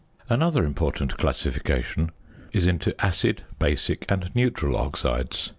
Another 0.29 0.65
important 0.65 1.15
classification 1.19 2.09
is 2.53 2.65
into 2.65 2.99
acid, 3.05 3.43
basic 3.59 4.03
and 4.11 4.31
neutral 4.35 4.75
oxides. 4.75 5.47